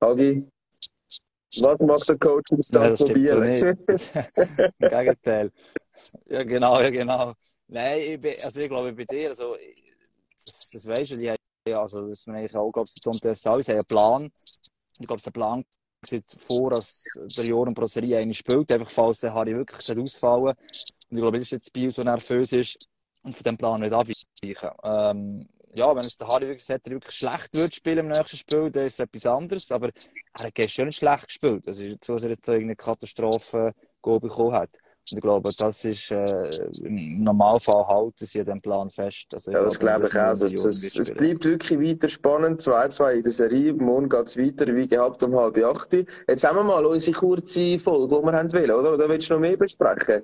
Agi, 0.00 0.48
was 1.60 1.80
macht 1.80 2.08
der 2.08 2.18
Coach 2.18 2.50
im 2.52 2.62
Stand 2.62 2.98
ja, 2.98 3.04
probieren? 3.04 3.78
So 3.88 4.12
Im 4.78 4.88
Gegenteil. 4.88 5.52
Ja, 6.26 6.42
genau, 6.42 6.80
ja, 6.80 6.90
genau. 6.90 7.34
Nein, 7.68 8.00
ich 8.00 8.20
bin, 8.20 8.34
also 8.42 8.60
ich 8.60 8.68
glaube 8.68 8.92
bei 8.92 9.04
dir, 9.04 9.30
also, 9.30 9.56
das, 10.44 10.70
das 10.70 10.86
weißt 10.86 11.12
du, 11.12 11.16
die 11.16 11.30
haben, 11.30 11.38
also, 11.74 12.08
das 12.08 12.26
man 12.26 12.36
eigentlich 12.36 12.56
auch, 12.56 12.70
glaube 12.72 12.88
ich, 12.88 13.02
so 13.02 13.10
das 13.10 13.46
alles, 13.46 13.68
haben 13.68 13.74
einen 13.76 13.84
Plan. 13.86 14.32
Ich 14.98 15.06
glaube, 15.06 15.22
der 15.22 15.30
Plan 15.30 15.64
sieht 16.04 16.30
vor, 16.30 16.70
dass 16.70 17.04
der 17.36 17.44
Joran 17.44 17.74
Brasserie 17.74 18.18
eine 18.18 18.34
spielt, 18.34 18.72
einfach 18.72 18.90
falls 18.90 19.20
der 19.20 19.34
Harry 19.34 19.54
wirklich 19.54 19.98
ausfallen 19.98 20.48
Und 20.48 20.56
ich 21.10 21.18
glaube, 21.18 21.38
das 21.38 21.44
ist 21.44 21.52
jetzt 21.52 21.72
Bio 21.72 21.90
so 21.90 22.02
nervös 22.02 22.52
ist 22.52 22.88
und 23.22 23.34
von 23.34 23.44
dem 23.44 23.56
Plan 23.56 23.80
nicht 23.80 23.92
abweichen. 23.92 24.70
Ähm, 24.82 25.48
ja, 25.74 25.94
wenn 25.94 26.04
es 26.04 26.16
der 26.16 26.28
Harry 26.28 26.48
wirklich, 26.48 26.64
sagt, 26.64 26.90
wirklich 26.90 27.14
schlecht 27.14 27.54
wird 27.54 27.74
spielen 27.74 27.98
im 27.98 28.08
nächsten 28.08 28.36
Spiel, 28.36 28.70
dann 28.70 28.86
ist 28.86 28.94
es 28.94 28.98
etwas 29.00 29.26
anderes. 29.26 29.70
Aber 29.72 29.88
er 30.34 30.44
hat 30.44 30.54
gestern 30.54 30.86
nicht 30.86 30.98
schlecht 30.98 31.28
gespielt. 31.28 31.66
Es 31.66 31.78
ist 31.78 32.04
so, 32.04 32.14
dass 32.14 32.24
er 32.24 32.30
jetzt 32.30 32.48
irgendeine 32.48 32.76
Katastrophe 32.76 33.72
bekommen 34.02 34.52
hat. 34.52 34.70
Und 35.10 35.18
ich 35.18 35.20
glaube, 35.20 35.50
das 35.58 35.84
ist 35.84 36.12
äh, 36.12 36.48
im 36.84 37.24
Normalfall 37.24 37.84
halten 37.88 38.24
sie 38.24 38.44
den 38.44 38.60
Plan 38.60 38.88
fest. 38.88 39.34
Also, 39.34 39.50
ja, 39.50 39.64
das 39.64 39.78
glaube 39.78 40.06
ich, 40.06 40.16
auch. 40.16 40.38
Das, 40.38 40.52
das, 40.52 40.96
es 40.96 41.10
bleibt 41.10 41.44
wirklich 41.44 41.80
weiter 41.80 42.08
spannend. 42.08 42.60
2-2 42.60 43.10
in 43.14 43.22
der 43.24 43.32
Serie. 43.32 43.72
Morgen 43.74 44.08
geht 44.08 44.26
es 44.26 44.36
weiter, 44.36 44.72
wie 44.72 44.86
gehabt, 44.86 45.22
um 45.24 45.34
halb 45.34 45.56
acht. 45.58 45.92
Jetzt 45.92 46.44
haben 46.44 46.56
wir 46.56 46.62
mal 46.62 46.86
unsere 46.86 47.16
kurze 47.16 47.78
Folge, 47.80 48.16
die 48.16 48.22
wir 48.22 48.32
haben 48.32 48.52
wollen, 48.52 48.70
oder? 48.70 48.94
Oder 48.94 49.08
willst 49.08 49.28
du 49.28 49.34
noch 49.34 49.40
mehr 49.40 49.56
besprechen? 49.56 50.22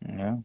Ja. 0.00 0.42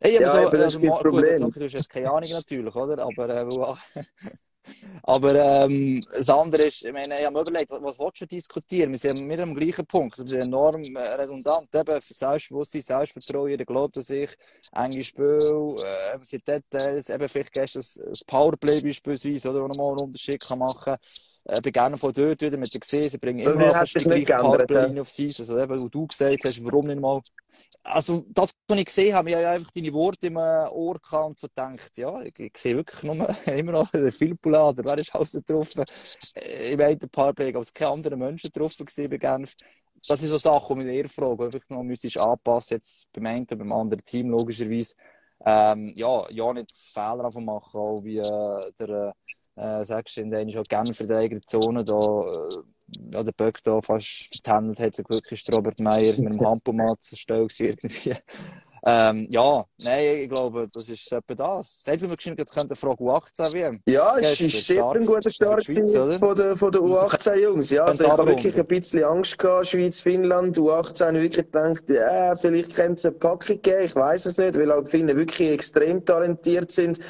Hey, 0.00 0.16
aber 0.18 0.26
Ja, 0.26 0.28
so, 0.28 0.38
eben, 0.44 0.58
das 0.58 0.60
also, 0.60 0.78
ist 0.78 0.82
das 0.82 0.98
Mar- 0.98 1.04
gut, 1.04 1.24
Problem. 1.24 1.40
okay, 1.40 1.60
du 1.60 1.66
hast 1.78 1.88
keine 1.88 2.10
Ahnung 2.10 2.30
natürlich, 2.30 2.74
oder? 2.74 3.02
Aber, 3.04 3.28
äh, 3.28 3.74
aber 5.02 5.34
ähm, 5.64 6.00
das 6.12 6.28
andere 6.28 6.64
ist, 6.64 6.84
ich 6.84 6.92
meine, 6.92 7.18
ich 7.18 7.24
habe 7.24 7.34
mir 7.34 7.42
überlegt, 7.42 7.70
was, 7.70 7.82
was 7.82 7.98
willst 7.98 8.20
du 8.22 8.26
diskutieren? 8.26 8.90
Wir 8.92 8.98
sind 8.98 9.28
wir 9.28 9.38
am 9.40 9.54
gleichen 9.54 9.86
Punkt. 9.86 10.18
Wir 10.18 10.26
sind 10.26 10.40
enorm 10.40 10.96
äh, 10.96 11.00
redundant. 11.00 11.74
Eben, 11.74 12.00
Selbstbewusstsein, 12.00 12.82
Selbstvertrauen, 12.82 13.50
jeder 13.50 13.64
glaubt 13.64 13.96
an 13.96 14.02
sich, 14.02 14.30
enge 14.72 15.04
Spiel, 15.04 15.76
äh, 15.82 16.18
es 16.20 16.28
sind 16.30 16.46
Details, 16.48 17.08
eben 17.10 17.28
vielleicht 17.28 17.52
gestern 17.52 17.82
das, 17.82 18.24
Powerplay 18.24 18.80
beispielsweise, 18.80 19.50
oder, 19.50 19.62
wo 19.62 19.68
nochmal 19.68 19.90
einen 19.92 19.98
Unterschied 20.00 20.40
kann 20.40 20.58
machen 20.58 20.96
äh, 21.44 21.60
bei 21.60 21.70
gerne 21.70 21.96
von 21.96 22.12
dort 22.12 22.40
wieder 22.40 22.56
mit 22.56 22.72
der 22.72 22.80
gesehen, 22.80 23.08
sie 23.08 23.18
bringen 23.18 23.40
immer 23.40 23.60
noch 23.60 23.76
die 23.96 24.06
gleiche 24.06 24.34
Powerplay 24.34 24.98
auf 25.00 25.08
sie. 25.10 25.26
Also 25.26 25.58
eben, 25.58 25.80
wo 25.80 25.88
du 25.88 26.06
gesagt 26.06 26.44
hast, 26.44 26.64
warum 26.64 26.86
nicht 26.86 27.00
mal 27.00 27.22
also, 27.82 28.24
das, 28.30 28.50
was 28.68 28.78
ich 28.78 28.84
gesehen 28.86 29.14
habe, 29.14 29.30
ich 29.30 29.36
habe 29.36 29.48
einfach 29.48 29.70
deine 29.70 29.92
Worte 29.92 30.26
im 30.28 30.36
äh, 30.36 30.66
Ohr 30.70 30.94
gehabt 30.98 31.26
und 31.26 31.38
so 31.38 31.46
gedacht, 31.48 31.92
ja, 31.96 32.20
ich, 32.22 32.38
ich 32.38 32.56
sehe 32.58 32.76
wirklich 32.76 33.02
nur, 33.02 33.14
immer 33.46 33.72
noch 33.72 33.90
den 33.90 34.10
Philippula 34.12 34.68
oder 34.70 34.84
wer 34.84 34.98
ist 34.98 35.14
alles 35.14 35.32
getroffen. 35.32 35.84
Äh, 36.34 36.72
Ich 36.72 36.76
meine, 36.76 36.98
ein 37.00 37.08
paar 37.10 37.32
Pläge, 37.32 37.56
aber 37.58 37.62
es 37.62 37.72
keine 37.72 37.92
anderen 37.92 38.18
Menschen 38.18 38.50
getroffen 38.52 38.86
bei 39.08 39.16
Genf. 39.18 39.54
Das 40.08 40.22
ist 40.22 40.30
so 40.30 40.38
Sachen, 40.38 40.78
die 40.80 40.86
ich 40.88 40.96
eher 40.96 41.08
frage, 41.08 41.44
ob 41.46 41.54
ich 41.54 41.68
noch 41.70 41.82
müsstest 41.82 42.20
anpassen, 42.20 42.76
jetzt 42.76 43.06
beim 43.12 43.26
einen, 43.26 43.46
beim 43.46 43.72
anderen 43.72 44.04
Team, 44.04 44.30
logischerweise. 44.30 44.94
Ähm, 45.44 45.92
ja, 45.96 46.28
ja, 46.30 46.52
nicht 46.52 46.72
Fehler 46.74 47.24
einfach 47.26 47.40
machen, 47.40 47.78
auch 47.80 48.02
wie 48.04 48.18
äh, 48.18 48.72
der, 48.78 49.14
äh, 49.56 49.84
sagst 49.84 50.16
du, 50.16 50.20
in 50.22 50.28
der 50.30 50.46
auch 50.60 50.64
Genf 50.64 51.00
in 51.00 51.08
der 51.08 51.18
eigenen 51.18 51.42
Zone 51.46 51.84
da, 51.84 51.94
äh, 51.98 52.75
ja, 53.12 53.22
der 53.22 53.32
Böck 53.32 53.62
da 53.62 53.80
fast 53.82 54.28
vertändelt 54.30 54.80
hat, 54.80 54.94
zum 54.94 55.04
Glück 55.04 55.30
ist 55.30 55.52
Robert 55.56 55.80
Meyer 55.80 56.14
mit 56.18 56.34
dem 56.34 56.40
Hampomat 56.40 57.02
zur 57.02 57.18
Stelle 57.18 57.48
irgendwie. 57.58 58.14
Ähm, 58.88 59.26
ja, 59.30 59.64
nein, 59.82 60.18
ich 60.22 60.28
glaube, 60.28 60.68
das 60.72 60.88
ist 60.88 61.10
etwa 61.10 61.34
das. 61.34 61.82
Hätten 61.86 62.02
wir 62.02 62.10
wahrscheinlich 62.10 62.38
jetzt 62.38 62.56
eine 62.56 62.76
Frage 62.76 63.02
U18 63.02 63.52
WM. 63.52 63.80
Ja, 63.88 64.16
es 64.16 64.38
sehr 64.38 64.48
stark 64.48 64.94
ein 64.94 65.04
guter 65.04 65.28
Start 65.28 65.64
Schweiz, 65.64 65.92
von 65.92 66.36
der, 66.36 66.56
von 66.56 66.70
der 66.70 66.80
U18-Jungs. 66.82 67.70
Ja, 67.70 67.86
also 67.86 68.04
ich 68.04 68.10
habe 68.10 68.28
wirklich 68.28 68.56
ein 68.56 68.66
bisschen 68.66 69.02
Angst 69.02 69.38
gehabt, 69.38 69.66
Schweiz, 69.66 70.00
Finnland, 70.00 70.56
U18, 70.56 71.04
habe 71.04 71.16
ich 71.18 71.24
wirklich 71.24 71.46
gedacht, 71.46 71.82
ja, 71.88 72.36
vielleicht 72.36 72.76
könnte 72.76 72.92
es 72.92 73.04
eine 73.06 73.16
Packung 73.16 73.60
geben, 73.60 73.86
ich 73.86 73.96
weiß 73.96 74.24
es 74.26 74.38
nicht, 74.38 74.56
weil 74.56 74.70
halt 74.70 74.86
die 74.86 74.90
Finnen 74.92 75.16
wirklich 75.16 75.50
extrem 75.50 76.04
talentiert 76.04 76.70
sind. 76.70 77.00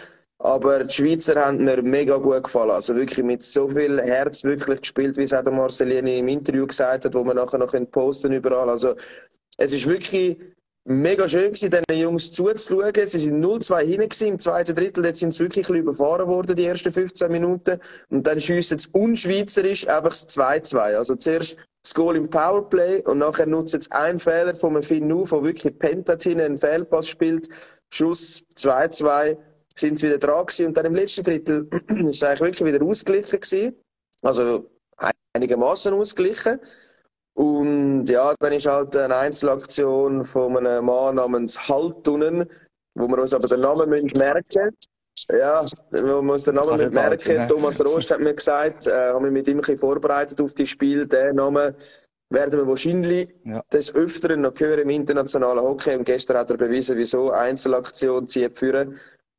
Aber 0.47 0.85
die 0.85 0.95
Schweizer 0.95 1.45
haben 1.45 1.65
mir 1.65 1.83
mega 1.83 2.19
gut 2.19 2.45
gefallen. 2.45 2.71
Also 2.71 2.95
wirklich 2.95 3.26
mit 3.26 3.43
so 3.43 3.69
viel 3.69 4.00
Herz 4.00 4.45
wirklich 4.45 4.81
gespielt, 4.81 5.17
wie 5.17 5.25
es 5.25 5.35
auch 5.35 5.43
der 5.43 5.53
Marcelini 5.53 6.21
im 6.21 6.29
Interview 6.29 6.69
gesagt 6.69 7.05
hat, 7.05 7.15
wo 7.15 7.25
man 7.25 7.35
nachher 7.35 7.59
noch 7.59 7.75
posten 7.91 8.33
überall. 8.33 8.71
Also 8.71 8.95
es 9.59 9.73
ist 9.73 9.88
wirklich 9.88 10.38
mega 10.85 11.29
schön 11.29 11.53
gewesen, 11.53 11.71
diesen 11.71 12.00
Jungs 12.00 12.31
zuzuschauen. 12.31 12.95
Sie 12.95 13.19
sind 13.19 13.45
0-2 13.45 13.87
hinten 13.87 14.25
im 14.25 14.38
zweiten 14.38 14.76
Drittel. 14.76 15.05
Jetzt 15.05 15.19
sind 15.19 15.35
sie 15.35 15.41
wirklich 15.41 15.67
ein 15.67 15.75
bisschen 15.75 15.83
überfahren 15.83 16.29
worden, 16.29 16.55
die 16.55 16.67
ersten 16.67 16.93
15 16.93 17.29
Minuten. 17.33 17.81
Und 18.11 18.25
dann 18.25 18.41
schiessen 18.41 18.79
sie 18.79 18.88
unschweizerisch 18.93 19.88
einfach 19.88 20.11
das 20.11 20.29
2-2. 20.29 20.76
Also 20.76 21.17
zuerst 21.17 21.57
das 21.83 21.93
Goal 21.93 22.15
im 22.15 22.31
Powerplay 22.31 23.03
und 23.03 23.19
nachher 23.19 23.47
nutzen 23.47 23.81
sie 23.81 23.91
einen 23.91 24.21
Fehler 24.21 24.55
von 24.55 24.81
Finn 24.81 25.09
Nu, 25.09 25.26
der 25.26 25.43
wirklich 25.43 25.76
Pentat 25.76 26.25
einen 26.25 26.57
Fehlpass 26.57 27.09
spielt. 27.09 27.49
Schuss 27.91 28.45
2-2 28.55 29.37
sind 29.78 29.99
sie 29.99 30.06
wieder 30.06 30.18
dran 30.18 30.47
gewesen. 30.47 30.66
Und 30.66 30.76
dann 30.76 30.87
im 30.87 30.95
letzten 30.95 31.25
Drittel 31.25 31.68
ist 32.09 32.16
es 32.16 32.23
eigentlich 32.23 32.40
wirklich 32.40 32.75
wieder 32.75 32.85
ausgeglichen 32.85 33.40
gewesen. 33.40 33.76
Also 34.23 34.71
einigermaßen 35.35 35.92
ausgeglichen. 35.92 36.59
Und 37.35 38.06
ja, 38.06 38.35
dann 38.40 38.52
ist 38.54 38.66
halt 38.66 38.97
eine 38.97 39.14
Einzelaktion 39.14 40.25
von 40.25 40.56
einem 40.56 40.87
Mann 40.87 41.16
namens 41.16 41.68
Haltunen, 41.68 42.50
wo 42.95 43.06
wir 43.09 43.18
uns 43.18 43.35
aber 43.35 43.47
den 43.47 43.61
Namen 43.61 43.90
müssen 43.90 44.11
merken 44.16 44.75
Ja, 45.28 45.62
wo 45.90 46.23
wir 46.23 46.33
uns 46.33 46.45
den 46.45 46.54
Namen 46.54 46.78
nicht 46.78 46.95
merken 46.95 47.11
halten, 47.11 47.35
ne? 47.35 47.47
Thomas 47.47 47.85
Rost 47.85 48.11
hat 48.11 48.21
mir 48.21 48.33
gesagt, 48.33 48.87
äh, 48.87 49.12
haben 49.12 49.25
wir 49.25 49.30
mit 49.30 49.47
ihm 49.49 49.59
ein 49.59 49.61
bisschen 49.61 49.76
vorbereitet 49.76 50.40
auf 50.40 50.54
das 50.54 50.71
Spiel, 50.71 51.06
den 51.06 51.37
Namen 51.37 51.75
werden 52.30 52.59
wir 52.59 52.66
wahrscheinlich 52.66 53.28
Ja. 53.45 53.62
des 53.71 53.95
Öfteren 53.95 54.40
noch 54.40 54.59
hören 54.59 54.80
im 54.80 54.90
internationalen 54.90 55.61
Hockey. 55.62 55.95
Und 55.95 56.04
gestern 56.04 56.38
hat 56.38 56.50
er 56.50 56.56
bewiesen, 56.56 56.97
wieso 56.97 57.30
Einzelaktion 57.33 58.26
zieht 58.26 58.56
führen 58.59 58.99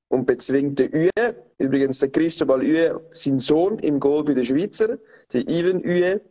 und 0.09 0.25
bezwingt 0.25 0.79
den 0.79 0.93
Uwe. 0.93 1.43
Übrigens, 1.57 1.99
der 1.99 2.09
Cristobal 2.09 2.61
Uwe, 2.61 3.07
sein 3.11 3.39
Sohn 3.39 3.79
im 3.79 3.99
Goal 3.99 4.23
bei 4.23 4.33
den 4.33 4.45
Schweizer, 4.45 4.97
der 5.33 5.41
Ivan 5.49 5.77
Uwe. 5.83 6.21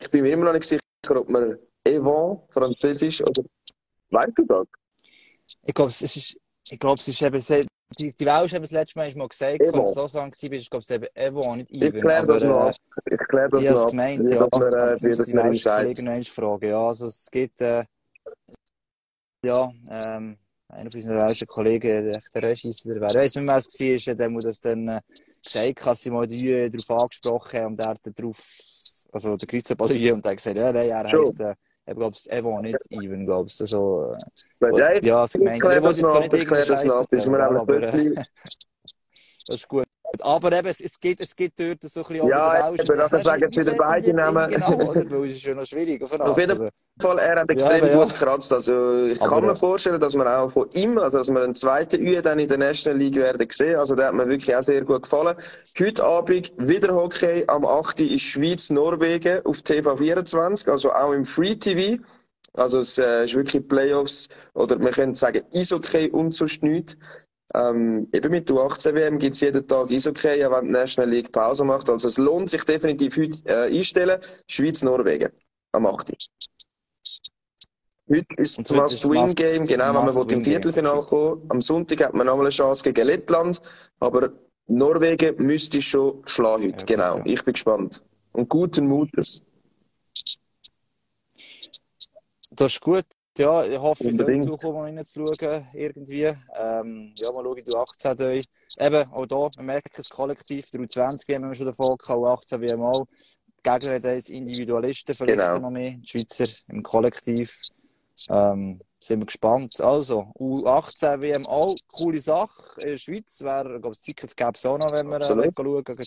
Ich 0.00 0.10
bin 0.10 0.22
mir 0.22 0.32
immer 0.32 0.46
noch 0.46 0.52
nicht 0.54 0.64
sicher, 0.64 0.80
ob 1.14 1.28
man 1.28 1.58
Evan, 1.84 2.40
Französisch 2.50 3.20
oder 3.22 3.42
weißt 4.10 4.32
du 4.36 4.44
das? 4.46 4.66
Ich 5.64 5.74
glaube, 5.74 5.90
es 5.90 6.02
ist, 6.02 6.36
ich 6.70 6.78
glaube, 6.78 7.00
es 7.00 7.08
ist 7.08 7.22
eben, 7.22 7.40
sehr- 7.40 7.64
die, 7.98 8.12
die 8.14 8.24
Welsh 8.24 8.54
haben 8.54 8.64
es 8.64 8.70
letztes 8.70 8.96
Mal 8.96 9.12
mal 9.14 9.28
gesagt, 9.28 9.60
als 9.60 9.70
du 9.92 10.00
Lausanne 10.00 10.30
warst, 10.30 10.42
ich 10.42 10.70
glaube, 10.70 10.78
es 10.80 10.88
ist 10.88 10.96
eben 10.96 11.06
Evo, 11.14 11.56
nicht 11.56 11.70
Ich 11.70 11.82
Ivan. 11.84 12.00
kläre 12.00 12.26
das 12.26 12.42
aber, 12.44 12.52
noch 12.54 12.66
äh. 12.68 12.76
Ich 13.10 13.18
kläre 13.28 13.48
das 13.50 13.62
Ich 13.62 13.68
habe 13.68 13.78
noch 13.78 13.90
gemeint, 13.90 14.30
ja. 14.30 14.46
das 14.48 14.58
mir, 14.58 14.66
Aber 14.66 14.66
äh, 14.68 14.90
das 14.92 15.00
die. 15.26 15.62
Kollegen 15.68 16.04
noch 16.04 16.12
einmal 16.12 16.24
fragen. 16.24 16.68
Ja, 16.68 16.86
also 16.86 17.06
es 17.06 17.28
gibt, 17.30 17.60
äh, 17.60 17.84
ja, 19.44 19.70
ähm, 19.90 20.38
einer 20.72 20.90
von 20.90 21.00
unseren 21.00 21.20
welschen 21.20 21.46
Kollegen, 21.46 22.08
der 22.08 22.16
echt 22.16 22.34
der 22.34 22.42
Regis, 22.42 22.76
der 22.82 23.00
wer 23.00 23.14
weiss 23.14 23.34
nicht 23.36 23.46
was 23.46 23.66
es 23.66 24.06
war, 24.06 24.14
der 24.14 24.30
muss 24.30 24.44
das 24.44 24.60
dann 24.60 24.88
äh, 24.88 25.00
gesagt, 25.42 25.86
dass 25.86 26.02
sie 26.02 26.10
mal 26.10 26.26
die 26.26 26.70
darauf 26.70 27.02
angesprochen 27.02 27.60
haben 27.60 27.72
und 27.72 27.80
er 27.80 27.88
hat 27.90 27.98
dann 28.02 28.14
drauf, 28.14 28.38
also 29.12 29.36
der 29.36 29.48
Christoph 29.48 29.90
Jüe 29.90 30.14
und 30.14 30.24
der 30.24 30.32
hat 30.32 30.38
gesagt, 30.38 30.56
ja, 30.56 30.72
nein, 30.72 30.88
er 30.88 31.04
heisst, 31.04 31.40
äh, 31.40 31.54
ich 31.84 31.96
glaube, 31.96 32.16
Evo, 32.28 32.60
nicht 32.60 32.78
Ivan, 32.90 33.26
glaube 33.26 33.48
ich. 33.48 33.60
Also, 33.60 34.14
äh, 34.60 34.78
ja, 34.78 34.92
ich, 34.92 35.02
es 35.02 35.34
ich 35.34 35.40
wollte 35.40 36.00
jetzt 36.00 36.20
nicht 36.20 36.34
ich 36.34 36.46
kläre 36.46 36.66
das 36.66 36.84
irgendeinen 36.84 36.86
noch 36.86 36.94
ab. 36.94 37.06
Scheiß 37.10 37.18
Ist 37.18 37.26
mir 37.26 37.38
erzählen, 37.38 37.56
aber, 37.56 37.82
äh. 37.82 38.14
Das 39.48 39.56
ist 39.56 39.68
gut. 39.68 39.84
Aber 40.20 40.52
eben, 40.52 40.68
es, 40.68 40.80
es, 40.80 41.00
gibt, 41.00 41.20
es 41.20 41.34
gibt 41.34 41.58
dort 41.58 41.82
so 41.82 42.00
ein 42.00 42.06
bisschen 42.06 42.28
Ja, 42.28 42.68
auch 42.68 42.76
den 42.76 42.86
eben, 42.86 42.98
nachher 42.98 43.22
sagen 43.22 43.42
jetzt 43.42 43.56
wieder 43.58 43.74
beide 43.74 44.14
Namen. 44.14 44.50
Genau, 44.50 44.74
oder? 44.74 45.10
Weil 45.10 45.24
es 45.26 45.36
ist 45.36 45.44
ja 45.44 45.54
noch 45.54 45.64
schwierig 45.64 46.02
auf 46.02 46.12
Auf 46.20 46.38
jeden 46.38 46.50
Also, 46.50 46.68
Fall, 47.00 47.18
er 47.18 47.40
hat 47.40 47.50
extrem 47.50 47.82
aber 47.82 47.90
ja. 47.90 48.02
gut 48.02 48.12
gekratzt. 48.12 48.52
Also, 48.52 49.06
ich 49.06 49.20
Aber, 49.22 49.30
kann 49.30 49.46
mir 49.46 49.56
vorstellen, 49.56 50.00
dass 50.00 50.14
man 50.14 50.28
auch 50.28 50.50
von 50.50 50.68
ihm, 50.74 50.98
also 50.98 51.18
dass 51.18 51.30
wir 51.30 51.40
einen 51.42 51.54
zweiten 51.54 52.06
Ü 52.06 52.20
dann 52.20 52.38
in 52.38 52.48
der 52.48 52.58
National 52.58 52.98
League 52.98 53.16
werden 53.16 53.48
sehen. 53.50 53.76
Also, 53.76 53.94
der 53.94 54.08
hat 54.08 54.14
mir 54.14 54.28
wirklich 54.28 54.54
auch 54.54 54.62
sehr 54.62 54.82
gut 54.82 55.04
gefallen. 55.04 55.36
Heute 55.78 56.04
Abend 56.04 56.52
wieder 56.58 56.94
Hockey. 56.94 57.44
Am 57.46 57.64
8. 57.64 58.00
ist 58.00 58.22
Schweiz-Norwegen 58.22 59.44
auf 59.46 59.58
TV24, 59.58 60.70
also 60.70 60.92
auch 60.92 61.12
im 61.12 61.24
Free 61.24 61.56
TV. 61.56 62.02
Also, 62.54 62.80
es 62.80 62.98
äh, 62.98 63.24
ist 63.24 63.34
wirklich 63.34 63.66
Playoffs 63.66 64.28
oder 64.52 64.78
man 64.78 64.92
könnte 64.92 65.18
sagen 65.18 65.42
Eishockey 65.54 66.10
und 66.10 66.32
sonst 66.32 66.62
nichts. 66.62 66.96
Ähm, 67.54 68.08
eben 68.12 68.30
mit 68.30 68.48
der 68.48 68.56
U18-WM 68.56 69.18
gibt 69.18 69.34
es 69.34 69.40
jeden 69.40 69.66
Tag 69.68 69.90
Eishockey, 69.90 70.44
auch 70.44 70.52
wenn 70.52 70.66
die 70.66 70.72
National 70.72 71.10
League 71.10 71.30
Pause 71.32 71.64
macht. 71.64 71.90
Also 71.90 72.08
es 72.08 72.16
lohnt 72.16 72.48
sich 72.48 72.64
definitiv 72.64 73.16
heute 73.16 73.38
äh, 73.44 73.76
einstellen. 73.78 74.18
Schweiz-Norwegen 74.48 75.30
am 75.72 75.86
8. 75.86 76.12
Heute 78.08 78.26
ist 78.36 78.58
Und 78.58 78.70
das 78.70 79.04
Must- 79.04 79.36
genau, 79.68 79.94
wenn 80.06 80.14
man 80.14 80.28
im 80.30 80.42
Viertelfinale 80.44 81.02
kommen 81.02 81.42
Am 81.50 81.60
Sonntag 81.62 82.04
hat 82.04 82.14
man 82.14 82.26
nochmal 82.26 82.46
eine 82.46 82.50
Chance 82.50 82.82
gegen 82.84 83.06
Lettland, 83.06 83.60
aber 84.00 84.32
Norwegen 84.66 85.36
müsste 85.44 85.80
schon 85.80 86.22
schlagen 86.26 86.64
heute, 86.64 86.78
Ja, 86.80 86.84
genau. 86.86 87.18
ja. 87.18 87.22
Ich 87.26 87.44
bin 87.44 87.52
gespannt. 87.52 88.02
Und 88.32 88.48
guten 88.48 88.86
Mutes. 88.86 89.42
Das 92.50 92.72
ist 92.72 92.80
gut. 92.80 93.04
Ja, 93.38 93.64
ich 93.64 93.78
hoffe, 93.78 94.04
soll 94.04 94.12
Unbedingt. 94.12 94.44
zukommen, 94.44 94.96
reinzuschauen, 94.98 95.66
irgendwie. 95.72 96.24
Ähm, 96.24 97.14
ja, 97.16 97.32
mal 97.32 97.42
schauen, 97.44 97.64
du 97.64 97.76
18 97.76 98.16
durch. 98.16 98.44
Eben, 98.78 99.10
auch 99.10 99.26
da, 99.26 99.48
wir 99.56 99.62
merken 99.64 99.90
es 99.96 100.10
kollektiv, 100.10 100.70
der 100.70 100.80
U20 100.80 101.34
haben 101.34 101.48
wir 101.48 101.54
schon 101.54 101.66
davon 101.66 101.96
gehabt, 101.96 102.10
U18 102.50 102.60
wie 102.60 102.76
mal. 102.76 103.04
Die 103.58 103.70
Gegner 103.70 103.94
haben 104.02 104.14
uns 104.14 104.28
Individualisten, 104.28 105.14
vielleicht 105.14 105.38
Genau. 105.38 105.58
noch 105.58 105.70
mehr, 105.70 105.92
die 105.92 106.06
Schweizer 106.08 106.44
im 106.68 106.82
Kollektiv. 106.82 107.56
Ähm, 108.28 108.80
sind 109.00 109.20
wir 109.20 109.26
gespannt. 109.26 109.80
Also, 109.80 110.30
U18 110.38 111.20
WM 111.22 111.46
auch, 111.46 111.74
coole 111.88 112.20
Sache. 112.20 112.80
In 112.82 112.90
der 112.90 112.96
Schweiz 112.98 113.40
wäre, 113.40 113.76
ich 113.76 113.80
glaube, 113.80 113.88
das 113.96 114.00
Tickets 114.02 114.36
gäbe 114.36 114.52
es 114.54 114.66
auch 114.66 114.78
noch, 114.78 114.92
wenn 114.92 115.08
wir 115.08 115.16
äh, 115.16 115.24
schauen, 115.24 115.38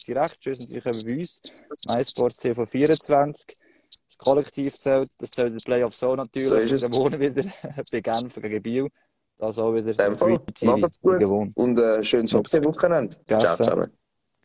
direkt. 0.05 0.39
Tschüss, 0.39 0.59
natürlich 0.59 0.83
bei 0.83 0.91
uns. 1.17 1.41
MySports 1.89 2.37
TV 2.37 2.65
24. 2.65 3.57
Das 4.07 4.17
Kollektiv 4.17 4.75
zählt, 4.75 5.09
das 5.17 5.31
zählt 5.31 5.47
in 5.49 5.53
den 5.53 5.63
Playoffs 5.63 6.03
auch 6.03 6.15
natürlich. 6.15 6.69
So 6.69 6.75
ist 6.75 6.95
wohnen 6.95 7.19
wieder 7.19 7.43
bei 7.91 8.01
Genf 8.01 8.35
gegen 8.35 8.61
Biel. 8.61 8.89
Das 9.37 9.59
auch 9.59 9.73
wieder 9.73 9.93
dem 9.93 10.15
Fall. 10.15 10.39
Macht's 10.61 11.01
gut. 11.01 11.19
gewohnt. 11.19 11.51
Und 11.55 11.77
äh, 11.77 12.03
schönes 12.03 12.33
Ups. 12.33 12.53
Hockey-Wochenende. 12.53 13.17
Ciao 13.27 13.55
zusammen. 13.55 13.91